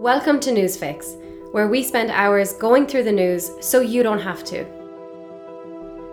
Welcome 0.00 0.40
to 0.40 0.50
Newsfix, 0.50 1.52
where 1.52 1.68
we 1.68 1.82
spend 1.82 2.10
hours 2.10 2.54
going 2.54 2.86
through 2.86 3.02
the 3.02 3.12
news 3.12 3.50
so 3.60 3.82
you 3.82 4.02
don't 4.02 4.18
have 4.18 4.42
to. 4.44 4.64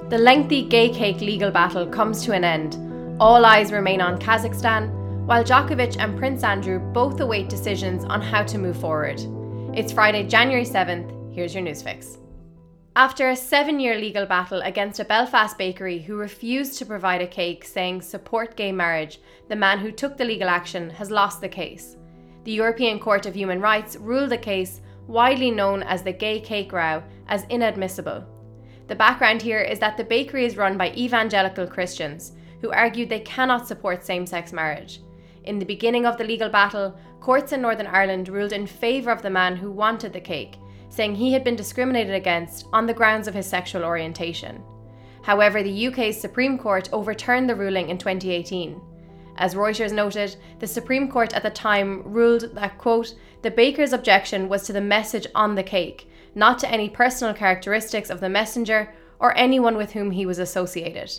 The 0.09 0.17
lengthy 0.17 0.63
gay 0.63 0.89
cake 0.89 1.21
legal 1.21 1.51
battle 1.51 1.87
comes 1.87 2.21
to 2.25 2.33
an 2.33 2.43
end. 2.43 2.75
All 3.21 3.45
eyes 3.45 3.71
remain 3.71 4.01
on 4.01 4.19
Kazakhstan, 4.19 4.91
while 5.25 5.41
Djokovic 5.41 5.95
and 5.99 6.19
Prince 6.19 6.43
Andrew 6.43 6.79
both 6.79 7.21
await 7.21 7.47
decisions 7.47 8.03
on 8.03 8.21
how 8.21 8.43
to 8.43 8.57
move 8.57 8.75
forward. 8.77 9.21
It's 9.73 9.93
Friday, 9.93 10.27
January 10.27 10.65
7th. 10.65 11.33
Here's 11.33 11.55
your 11.55 11.63
Newsfix. 11.63 12.17
After 12.97 13.29
a 13.29 13.37
seven 13.37 13.79
year 13.79 13.97
legal 13.97 14.25
battle 14.25 14.63
against 14.63 14.99
a 14.99 15.05
Belfast 15.05 15.57
bakery 15.57 15.99
who 15.99 16.17
refused 16.17 16.77
to 16.79 16.85
provide 16.85 17.21
a 17.21 17.27
cake 17.27 17.63
saying 17.63 18.01
support 18.01 18.57
gay 18.57 18.73
marriage, 18.73 19.21
the 19.47 19.55
man 19.55 19.79
who 19.79 19.93
took 19.93 20.17
the 20.17 20.25
legal 20.25 20.49
action 20.49 20.89
has 20.89 21.09
lost 21.09 21.39
the 21.39 21.47
case. 21.47 21.95
The 22.47 22.53
European 22.53 22.97
Court 22.97 23.25
of 23.25 23.35
Human 23.35 23.59
Rights 23.59 23.97
ruled 23.97 24.29
the 24.29 24.37
case, 24.37 24.79
widely 25.05 25.51
known 25.51 25.83
as 25.83 26.01
the 26.01 26.13
Gay 26.13 26.39
Cake 26.39 26.71
Row, 26.71 27.03
as 27.27 27.43
inadmissible. 27.49 28.25
The 28.87 28.95
background 28.95 29.41
here 29.41 29.59
is 29.59 29.79
that 29.79 29.97
the 29.97 30.05
bakery 30.05 30.45
is 30.45 30.55
run 30.55 30.77
by 30.77 30.93
evangelical 30.93 31.67
Christians 31.67 32.37
who 32.61 32.71
argued 32.71 33.09
they 33.09 33.19
cannot 33.19 33.67
support 33.67 34.05
same 34.05 34.25
sex 34.25 34.53
marriage. 34.53 35.01
In 35.43 35.59
the 35.59 35.65
beginning 35.65 36.05
of 36.05 36.17
the 36.17 36.23
legal 36.23 36.47
battle, 36.47 36.97
courts 37.19 37.51
in 37.51 37.61
Northern 37.61 37.85
Ireland 37.85 38.29
ruled 38.29 38.53
in 38.53 38.65
favour 38.65 39.11
of 39.11 39.21
the 39.21 39.29
man 39.29 39.57
who 39.57 39.69
wanted 39.69 40.13
the 40.13 40.21
cake 40.21 40.55
saying 40.87 41.15
he 41.15 41.33
had 41.33 41.43
been 41.43 41.57
discriminated 41.57 42.15
against 42.15 42.65
on 42.71 42.85
the 42.85 42.93
grounds 42.93 43.27
of 43.27 43.33
his 43.33 43.45
sexual 43.45 43.83
orientation. 43.83 44.63
However, 45.21 45.61
the 45.61 45.87
UK's 45.87 46.17
Supreme 46.17 46.57
Court 46.57 46.87
overturned 46.93 47.49
the 47.49 47.55
ruling 47.55 47.89
in 47.89 47.97
2018. 47.97 48.79
As 49.37 49.53
Reuters 49.53 49.91
noted, 49.91 50.35
the 50.59 50.67
Supreme 50.67 51.09
Court 51.09 51.33
at 51.33 51.43
the 51.43 51.49
time 51.49 52.01
ruled 52.03 52.55
that, 52.55 52.77
quote, 52.77 53.13
the 53.43 53.51
baker's 53.51 53.93
objection 53.93 54.49
was 54.49 54.63
to 54.63 54.73
the 54.73 54.81
message 54.81 55.27
on 55.35 55.55
the 55.55 55.63
cake, 55.63 56.09
not 56.33 56.57
to 56.59 56.71
any 56.71 56.89
personal 56.89 57.33
characteristics 57.33 58.09
of 58.09 58.19
the 58.19 58.29
messenger 58.29 58.93
or 59.19 59.37
anyone 59.37 59.77
with 59.77 59.91
whom 59.91 60.11
he 60.11 60.25
was 60.25 60.39
associated. 60.39 61.11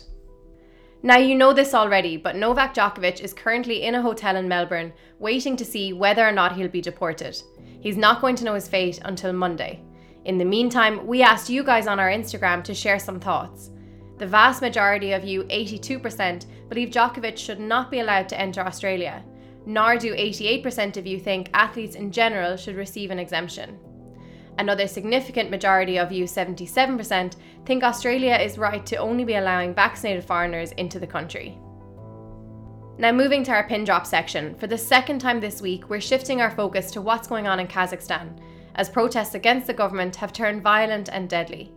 Now, 1.01 1.17
you 1.17 1.33
know 1.33 1.53
this 1.53 1.73
already, 1.73 2.17
but 2.17 2.35
Novak 2.35 2.73
Djokovic 2.73 3.21
is 3.21 3.33
currently 3.33 3.83
in 3.83 3.95
a 3.95 4.01
hotel 4.01 4.35
in 4.35 4.49
Melbourne 4.49 4.91
waiting 5.17 5.55
to 5.55 5.63
see 5.63 5.93
whether 5.93 6.27
or 6.27 6.33
not 6.33 6.57
he'll 6.57 6.67
be 6.67 6.81
deported. 6.81 7.41
He's 7.79 7.95
not 7.95 8.19
going 8.19 8.35
to 8.35 8.43
know 8.43 8.55
his 8.55 8.67
fate 8.67 8.99
until 9.05 9.31
Monday. 9.31 9.81
In 10.25 10.37
the 10.37 10.43
meantime, 10.43 11.07
we 11.07 11.21
asked 11.21 11.49
you 11.49 11.63
guys 11.63 11.87
on 11.87 12.01
our 12.01 12.09
Instagram 12.09 12.65
to 12.65 12.73
share 12.73 12.99
some 12.99 13.21
thoughts. 13.21 13.69
The 14.19 14.27
vast 14.27 14.61
majority 14.61 15.13
of 15.13 15.23
you, 15.23 15.43
82%, 15.45 16.45
believe 16.67 16.89
Djokovic 16.89 17.37
should 17.37 17.59
not 17.59 17.89
be 17.89 18.01
allowed 18.01 18.27
to 18.29 18.39
enter 18.39 18.59
Australia, 18.59 19.23
nor 19.65 19.97
do 19.97 20.13
88% 20.13 20.97
of 20.97 21.07
you 21.07 21.19
think 21.19 21.49
athletes 21.53 21.95
in 21.95 22.11
general 22.11 22.57
should 22.57 22.75
receive 22.75 23.11
an 23.11 23.19
exemption. 23.19 23.79
Another 24.57 24.87
significant 24.87 25.49
majority 25.49 25.97
of 25.97 26.11
you, 26.11 26.25
77%, 26.25 27.37
think 27.65 27.81
Australia 27.81 28.35
is 28.35 28.57
right 28.57 28.85
to 28.85 28.97
only 28.97 29.23
be 29.23 29.35
allowing 29.35 29.73
vaccinated 29.73 30.25
foreigners 30.25 30.73
into 30.73 30.99
the 30.99 31.07
country. 31.07 31.57
Now, 32.97 33.13
moving 33.13 33.45
to 33.45 33.51
our 33.51 33.65
pin 33.65 33.85
drop 33.85 34.05
section, 34.05 34.53
for 34.55 34.67
the 34.67 34.77
second 34.77 35.19
time 35.19 35.39
this 35.39 35.61
week, 35.61 35.89
we're 35.89 36.01
shifting 36.01 36.41
our 36.41 36.51
focus 36.51 36.91
to 36.91 37.01
what's 37.01 37.29
going 37.29 37.47
on 37.47 37.61
in 37.61 37.67
Kazakhstan, 37.67 38.37
as 38.75 38.89
protests 38.89 39.35
against 39.35 39.67
the 39.67 39.73
government 39.73 40.17
have 40.17 40.33
turned 40.33 40.61
violent 40.61 41.07
and 41.07 41.29
deadly. 41.29 41.71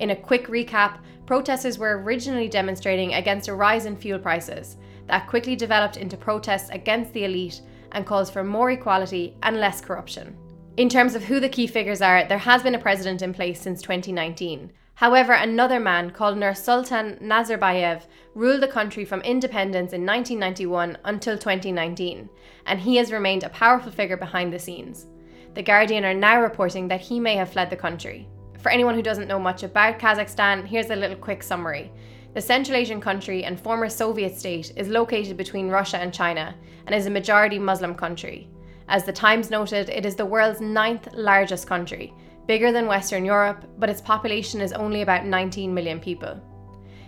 In 0.00 0.10
a 0.10 0.16
quick 0.16 0.46
recap, 0.48 0.98
protesters 1.26 1.78
were 1.78 2.02
originally 2.02 2.48
demonstrating 2.48 3.14
against 3.14 3.48
a 3.48 3.54
rise 3.54 3.84
in 3.84 3.96
fuel 3.96 4.18
prices 4.18 4.78
that 5.06 5.28
quickly 5.28 5.54
developed 5.54 5.98
into 5.98 6.16
protests 6.16 6.70
against 6.70 7.12
the 7.12 7.24
elite 7.24 7.60
and 7.92 8.06
calls 8.06 8.30
for 8.30 8.42
more 8.42 8.70
equality 8.70 9.36
and 9.42 9.58
less 9.58 9.82
corruption. 9.82 10.36
In 10.78 10.88
terms 10.88 11.14
of 11.14 11.24
who 11.24 11.38
the 11.38 11.50
key 11.50 11.66
figures 11.66 12.00
are, 12.00 12.24
there 12.24 12.38
has 12.38 12.62
been 12.62 12.74
a 12.74 12.78
president 12.78 13.20
in 13.20 13.34
place 13.34 13.60
since 13.60 13.82
2019. 13.82 14.72
However, 14.94 15.34
another 15.34 15.78
man 15.78 16.10
called 16.10 16.38
Nursultan 16.38 17.20
Nazarbayev 17.20 18.02
ruled 18.34 18.62
the 18.62 18.68
country 18.68 19.04
from 19.04 19.20
independence 19.20 19.92
in 19.92 20.06
1991 20.06 20.96
until 21.04 21.36
2019, 21.36 22.30
and 22.64 22.80
he 22.80 22.96
has 22.96 23.12
remained 23.12 23.44
a 23.44 23.50
powerful 23.50 23.92
figure 23.92 24.16
behind 24.16 24.50
the 24.50 24.58
scenes. 24.58 25.06
The 25.54 25.62
Guardian 25.62 26.06
are 26.06 26.14
now 26.14 26.40
reporting 26.40 26.88
that 26.88 27.00
he 27.02 27.20
may 27.20 27.36
have 27.36 27.52
fled 27.52 27.68
the 27.68 27.76
country. 27.76 28.28
For 28.60 28.70
anyone 28.70 28.94
who 28.94 29.02
doesn't 29.02 29.28
know 29.28 29.38
much 29.38 29.62
about 29.62 29.98
Kazakhstan, 29.98 30.66
here's 30.66 30.90
a 30.90 30.96
little 30.96 31.16
quick 31.16 31.42
summary. 31.42 31.90
The 32.34 32.42
Central 32.42 32.76
Asian 32.76 33.00
country 33.00 33.44
and 33.44 33.58
former 33.58 33.88
Soviet 33.88 34.36
state 34.36 34.72
is 34.76 34.88
located 34.88 35.38
between 35.38 35.70
Russia 35.70 35.96
and 35.96 36.12
China 36.12 36.54
and 36.86 36.94
is 36.94 37.06
a 37.06 37.10
majority 37.10 37.58
Muslim 37.58 37.94
country. 37.94 38.48
As 38.88 39.04
the 39.04 39.12
Times 39.12 39.50
noted, 39.50 39.88
it 39.88 40.04
is 40.04 40.14
the 40.14 40.26
world's 40.26 40.60
ninth 40.60 41.08
largest 41.14 41.66
country, 41.66 42.12
bigger 42.46 42.70
than 42.70 42.86
Western 42.86 43.24
Europe, 43.24 43.64
but 43.78 43.88
its 43.88 44.02
population 44.02 44.60
is 44.60 44.72
only 44.74 45.00
about 45.00 45.24
19 45.24 45.72
million 45.72 45.98
people. 45.98 46.38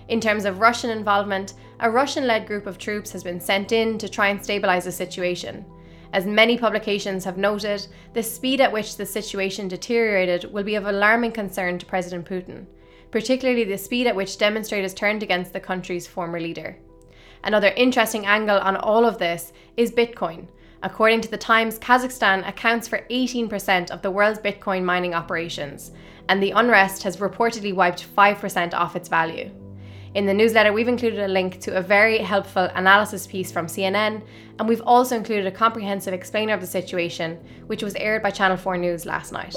In 0.08 0.20
terms 0.20 0.46
of 0.46 0.60
Russian 0.60 0.90
involvement, 0.90 1.54
a 1.80 1.90
Russian 1.90 2.26
led 2.26 2.46
group 2.46 2.66
of 2.66 2.78
troops 2.78 3.12
has 3.12 3.22
been 3.22 3.40
sent 3.40 3.72
in 3.72 3.98
to 3.98 4.08
try 4.08 4.28
and 4.28 4.40
stabilise 4.40 4.84
the 4.84 4.92
situation. 4.92 5.66
As 6.12 6.26
many 6.26 6.58
publications 6.58 7.24
have 7.24 7.38
noted, 7.38 7.86
the 8.12 8.22
speed 8.22 8.60
at 8.60 8.72
which 8.72 8.96
the 8.96 9.06
situation 9.06 9.68
deteriorated 9.68 10.52
will 10.52 10.64
be 10.64 10.74
of 10.74 10.86
alarming 10.86 11.32
concern 11.32 11.78
to 11.78 11.86
President 11.86 12.28
Putin, 12.28 12.66
particularly 13.10 13.64
the 13.64 13.78
speed 13.78 14.06
at 14.06 14.16
which 14.16 14.38
demonstrators 14.38 14.94
turned 14.94 15.22
against 15.22 15.52
the 15.52 15.60
country's 15.60 16.06
former 16.06 16.40
leader. 16.40 16.76
Another 17.44 17.72
interesting 17.76 18.26
angle 18.26 18.58
on 18.58 18.76
all 18.76 19.04
of 19.04 19.18
this 19.18 19.52
is 19.76 19.90
Bitcoin, 19.90 20.48
According 20.84 21.20
to 21.20 21.30
the 21.30 21.38
Times, 21.38 21.78
Kazakhstan 21.78 22.46
accounts 22.46 22.88
for 22.88 23.06
18% 23.08 23.92
of 23.92 24.02
the 24.02 24.10
world's 24.10 24.40
Bitcoin 24.40 24.82
mining 24.82 25.14
operations, 25.14 25.92
and 26.28 26.42
the 26.42 26.50
unrest 26.50 27.04
has 27.04 27.18
reportedly 27.18 27.72
wiped 27.72 28.04
5% 28.16 28.74
off 28.74 28.96
its 28.96 29.08
value. 29.08 29.50
In 30.14 30.26
the 30.26 30.34
newsletter, 30.34 30.74
we've 30.74 30.88
included 30.88 31.20
a 31.20 31.28
link 31.28 31.58
to 31.60 31.78
a 31.78 31.80
very 31.80 32.18
helpful 32.18 32.68
analysis 32.74 33.26
piece 33.26 33.50
from 33.50 33.66
CNN, 33.66 34.22
and 34.58 34.68
we've 34.68 34.82
also 34.82 35.16
included 35.16 35.46
a 35.46 35.50
comprehensive 35.50 36.12
explainer 36.12 36.52
of 36.52 36.60
the 36.60 36.66
situation, 36.66 37.38
which 37.66 37.82
was 37.82 37.94
aired 37.94 38.22
by 38.22 38.30
Channel 38.30 38.58
4 38.58 38.76
News 38.76 39.06
last 39.06 39.32
night. 39.32 39.56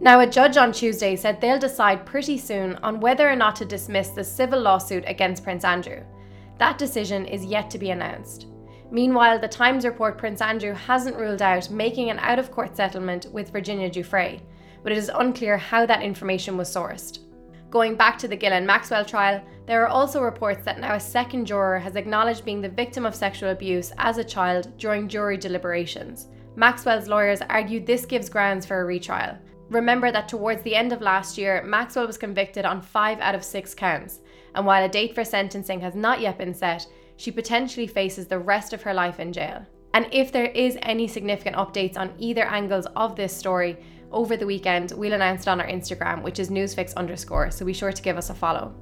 Now, 0.00 0.20
a 0.20 0.26
judge 0.26 0.56
on 0.56 0.72
Tuesday 0.72 1.14
said 1.14 1.40
they'll 1.40 1.58
decide 1.58 2.06
pretty 2.06 2.38
soon 2.38 2.76
on 2.76 3.00
whether 3.00 3.28
or 3.28 3.36
not 3.36 3.54
to 3.56 3.66
dismiss 3.66 4.08
the 4.08 4.24
civil 4.24 4.60
lawsuit 4.60 5.04
against 5.06 5.44
Prince 5.44 5.64
Andrew. 5.64 6.02
That 6.58 6.78
decision 6.78 7.26
is 7.26 7.44
yet 7.44 7.68
to 7.70 7.78
be 7.78 7.90
announced. 7.90 8.46
Meanwhile, 8.90 9.40
the 9.40 9.48
Times 9.48 9.84
report 9.84 10.16
Prince 10.16 10.40
Andrew 10.40 10.72
hasn't 10.72 11.16
ruled 11.16 11.42
out 11.42 11.68
making 11.68 12.08
an 12.08 12.18
out 12.20 12.38
of 12.38 12.50
court 12.50 12.74
settlement 12.76 13.26
with 13.30 13.50
Virginia 13.50 13.90
Giuffre, 13.90 14.40
but 14.82 14.92
it 14.92 14.98
is 14.98 15.10
unclear 15.14 15.58
how 15.58 15.84
that 15.84 16.02
information 16.02 16.56
was 16.56 16.74
sourced. 16.74 17.18
Going 17.74 17.96
back 17.96 18.18
to 18.18 18.28
the 18.28 18.36
Ghislaine 18.36 18.64
Maxwell 18.64 19.04
trial, 19.04 19.42
there 19.66 19.82
are 19.82 19.88
also 19.88 20.22
reports 20.22 20.64
that 20.64 20.78
now 20.78 20.94
a 20.94 21.00
second 21.00 21.44
juror 21.44 21.80
has 21.80 21.96
acknowledged 21.96 22.44
being 22.44 22.60
the 22.60 22.68
victim 22.68 23.04
of 23.04 23.16
sexual 23.16 23.50
abuse 23.50 23.92
as 23.98 24.16
a 24.16 24.22
child 24.22 24.72
during 24.78 25.08
jury 25.08 25.36
deliberations. 25.36 26.28
Maxwell's 26.54 27.08
lawyers 27.08 27.40
argued 27.40 27.84
this 27.84 28.06
gives 28.06 28.28
grounds 28.28 28.64
for 28.64 28.80
a 28.80 28.84
retrial. 28.84 29.36
Remember 29.70 30.12
that 30.12 30.28
towards 30.28 30.62
the 30.62 30.76
end 30.76 30.92
of 30.92 31.00
last 31.00 31.36
year, 31.36 31.64
Maxwell 31.64 32.06
was 32.06 32.16
convicted 32.16 32.64
on 32.64 32.80
five 32.80 33.18
out 33.18 33.34
of 33.34 33.42
six 33.42 33.74
counts, 33.74 34.20
and 34.54 34.64
while 34.64 34.84
a 34.84 34.88
date 34.88 35.12
for 35.12 35.24
sentencing 35.24 35.80
has 35.80 35.96
not 35.96 36.20
yet 36.20 36.38
been 36.38 36.54
set, 36.54 36.86
she 37.16 37.32
potentially 37.32 37.88
faces 37.88 38.28
the 38.28 38.38
rest 38.38 38.72
of 38.72 38.82
her 38.82 38.94
life 38.94 39.18
in 39.18 39.32
jail. 39.32 39.66
And 39.94 40.06
if 40.12 40.30
there 40.30 40.46
is 40.46 40.78
any 40.82 41.08
significant 41.08 41.56
updates 41.56 41.96
on 41.96 42.14
either 42.18 42.44
angles 42.44 42.86
of 42.94 43.16
this 43.16 43.36
story 43.36 43.78
over 44.14 44.36
the 44.36 44.46
weekend, 44.46 44.92
we'll 44.92 45.12
announce 45.12 45.42
it 45.42 45.48
on 45.48 45.60
our 45.60 45.66
Instagram, 45.66 46.22
which 46.22 46.38
is 46.38 46.48
newsfix 46.48 46.94
underscore, 46.94 47.50
so 47.50 47.66
be 47.66 47.72
sure 47.74 47.92
to 47.92 48.02
give 48.02 48.16
us 48.16 48.30
a 48.30 48.34
follow. 48.34 48.74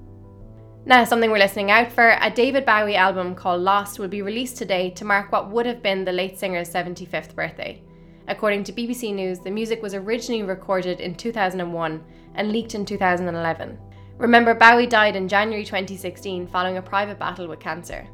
Now, 0.84 1.04
something 1.04 1.30
we're 1.30 1.38
listening 1.38 1.70
out 1.70 1.90
for 1.90 2.16
a 2.20 2.30
David 2.30 2.66
Bowie 2.66 2.96
album 2.96 3.34
called 3.34 3.62
Lost 3.62 3.98
will 3.98 4.08
be 4.08 4.22
released 4.22 4.56
today 4.58 4.90
to 4.90 5.04
mark 5.04 5.32
what 5.32 5.50
would 5.50 5.64
have 5.64 5.82
been 5.82 6.04
the 6.04 6.12
late 6.12 6.38
singer's 6.38 6.72
75th 6.72 7.34
birthday. 7.34 7.82
According 8.28 8.64
to 8.64 8.72
BBC 8.72 9.14
News, 9.14 9.38
the 9.38 9.50
music 9.50 9.82
was 9.82 9.94
originally 9.94 10.42
recorded 10.42 11.00
in 11.00 11.14
2001 11.14 12.04
and 12.34 12.52
leaked 12.52 12.74
in 12.74 12.84
2011. 12.84 13.78
Remember, 14.18 14.54
Bowie 14.54 14.86
died 14.86 15.16
in 15.16 15.28
January 15.28 15.64
2016 15.64 16.46
following 16.48 16.76
a 16.76 16.82
private 16.82 17.18
battle 17.18 17.48
with 17.48 17.60
cancer. 17.60 18.06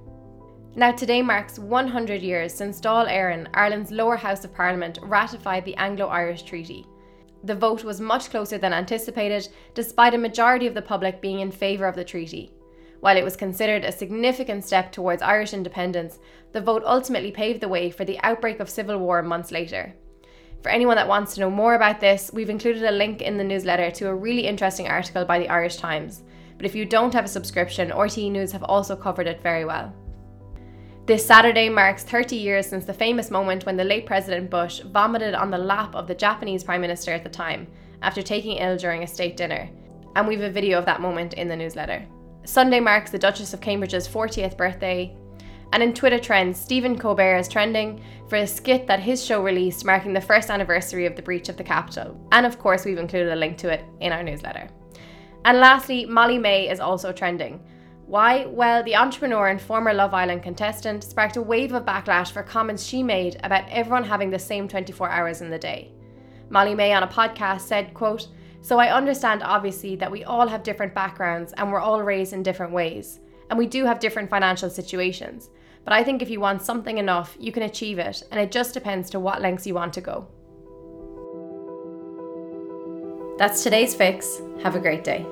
Now, 0.76 0.92
today 0.92 1.22
marks 1.22 1.58
100 1.58 2.22
years 2.22 2.54
since 2.54 2.80
Dáil 2.80 3.10
Éireann, 3.10 3.48
Ireland's 3.54 3.90
lower 3.90 4.16
house 4.16 4.44
of 4.44 4.54
parliament, 4.54 4.98
ratified 5.02 5.64
the 5.64 5.76
Anglo 5.76 6.06
Irish 6.06 6.42
Treaty. 6.42 6.86
The 7.44 7.54
vote 7.54 7.84
was 7.84 8.00
much 8.00 8.30
closer 8.30 8.58
than 8.58 8.72
anticipated, 8.72 9.48
despite 9.74 10.14
a 10.14 10.18
majority 10.18 10.66
of 10.66 10.74
the 10.74 10.82
public 10.82 11.20
being 11.20 11.40
in 11.40 11.50
favour 11.50 11.86
of 11.86 11.94
the 11.94 12.04
treaty. 12.04 12.52
While 13.00 13.16
it 13.16 13.24
was 13.24 13.36
considered 13.36 13.84
a 13.84 13.92
significant 13.92 14.64
step 14.64 14.90
towards 14.90 15.22
Irish 15.22 15.54
independence, 15.54 16.18
the 16.52 16.60
vote 16.60 16.82
ultimately 16.84 17.30
paved 17.30 17.60
the 17.60 17.68
way 17.68 17.90
for 17.90 18.04
the 18.04 18.18
outbreak 18.24 18.58
of 18.58 18.68
civil 18.68 18.98
war 18.98 19.22
months 19.22 19.52
later. 19.52 19.94
For 20.62 20.70
anyone 20.70 20.96
that 20.96 21.06
wants 21.06 21.34
to 21.34 21.40
know 21.40 21.50
more 21.50 21.76
about 21.76 22.00
this, 22.00 22.32
we've 22.34 22.50
included 22.50 22.82
a 22.82 22.90
link 22.90 23.22
in 23.22 23.36
the 23.36 23.44
newsletter 23.44 23.92
to 23.92 24.08
a 24.08 24.14
really 24.14 24.46
interesting 24.46 24.88
article 24.88 25.24
by 25.24 25.38
the 25.38 25.48
Irish 25.48 25.76
Times. 25.76 26.24
But 26.56 26.66
if 26.66 26.74
you 26.74 26.84
don't 26.84 27.14
have 27.14 27.26
a 27.26 27.28
subscription, 27.28 27.90
RTE 27.90 28.32
News 28.32 28.50
have 28.50 28.64
also 28.64 28.96
covered 28.96 29.28
it 29.28 29.40
very 29.40 29.64
well. 29.64 29.94
This 31.08 31.24
Saturday 31.24 31.70
marks 31.70 32.02
30 32.02 32.36
years 32.36 32.66
since 32.66 32.84
the 32.84 32.92
famous 32.92 33.30
moment 33.30 33.64
when 33.64 33.78
the 33.78 33.82
late 33.82 34.04
President 34.04 34.50
Bush 34.50 34.80
vomited 34.80 35.32
on 35.32 35.50
the 35.50 35.56
lap 35.56 35.94
of 35.94 36.06
the 36.06 36.14
Japanese 36.14 36.62
Prime 36.62 36.82
Minister 36.82 37.12
at 37.12 37.24
the 37.24 37.30
time 37.30 37.66
after 38.02 38.20
taking 38.20 38.58
ill 38.58 38.76
during 38.76 39.02
a 39.02 39.06
state 39.06 39.34
dinner. 39.34 39.70
And 40.16 40.28
we've 40.28 40.42
a 40.42 40.50
video 40.50 40.78
of 40.78 40.84
that 40.84 41.00
moment 41.00 41.32
in 41.32 41.48
the 41.48 41.56
newsletter. 41.56 42.04
Sunday 42.44 42.78
marks 42.78 43.10
the 43.10 43.18
Duchess 43.18 43.54
of 43.54 43.60
Cambridge's 43.62 44.06
40th 44.06 44.58
birthday. 44.58 45.16
And 45.72 45.82
in 45.82 45.94
Twitter 45.94 46.18
trends, 46.18 46.60
Stephen 46.60 46.98
Colbert 46.98 47.38
is 47.38 47.48
trending 47.48 48.04
for 48.28 48.36
a 48.36 48.46
skit 48.46 48.86
that 48.86 49.00
his 49.00 49.24
show 49.24 49.42
released 49.42 49.86
marking 49.86 50.12
the 50.12 50.20
first 50.20 50.50
anniversary 50.50 51.06
of 51.06 51.16
the 51.16 51.22
breach 51.22 51.48
of 51.48 51.56
the 51.56 51.64
Capitol. 51.64 52.20
And 52.32 52.44
of 52.44 52.58
course, 52.58 52.84
we've 52.84 52.98
included 52.98 53.32
a 53.32 53.36
link 53.36 53.56
to 53.58 53.70
it 53.70 53.82
in 54.00 54.12
our 54.12 54.22
newsletter. 54.22 54.68
And 55.46 55.58
lastly, 55.58 56.04
Molly-Mae 56.04 56.68
is 56.68 56.80
also 56.80 57.12
trending 57.12 57.64
why? 58.08 58.46
Well, 58.46 58.82
the 58.82 58.96
entrepreneur 58.96 59.48
and 59.48 59.60
former 59.60 59.92
Love 59.92 60.14
Island 60.14 60.42
contestant 60.42 61.04
sparked 61.04 61.36
a 61.36 61.42
wave 61.42 61.74
of 61.74 61.84
backlash 61.84 62.32
for 62.32 62.42
comments 62.42 62.82
she 62.82 63.02
made 63.02 63.38
about 63.44 63.68
everyone 63.68 64.02
having 64.02 64.30
the 64.30 64.38
same 64.38 64.66
24 64.66 65.10
hours 65.10 65.42
in 65.42 65.50
the 65.50 65.58
day. 65.58 65.92
Molly-Mae 66.48 66.94
on 66.94 67.02
a 67.02 67.06
podcast 67.06 67.60
said, 67.60 67.92
quote, 67.92 68.28
So 68.62 68.78
I 68.78 68.96
understand 68.96 69.42
obviously 69.42 69.94
that 69.96 70.10
we 70.10 70.24
all 70.24 70.48
have 70.48 70.62
different 70.62 70.94
backgrounds 70.94 71.52
and 71.58 71.70
we're 71.70 71.80
all 71.80 72.00
raised 72.00 72.32
in 72.32 72.42
different 72.42 72.72
ways. 72.72 73.20
And 73.50 73.58
we 73.58 73.66
do 73.66 73.84
have 73.84 74.00
different 74.00 74.30
financial 74.30 74.70
situations. 74.70 75.50
But 75.84 75.92
I 75.92 76.02
think 76.02 76.22
if 76.22 76.30
you 76.30 76.40
want 76.40 76.62
something 76.62 76.96
enough, 76.96 77.36
you 77.38 77.52
can 77.52 77.64
achieve 77.64 77.98
it, 77.98 78.22
and 78.30 78.40
it 78.40 78.50
just 78.50 78.72
depends 78.72 79.10
to 79.10 79.20
what 79.20 79.42
lengths 79.42 79.66
you 79.66 79.74
want 79.74 79.92
to 79.92 80.00
go. 80.00 80.26
That's 83.38 83.62
today's 83.62 83.94
fix. 83.94 84.40
Have 84.62 84.76
a 84.76 84.80
great 84.80 85.04
day. 85.04 85.26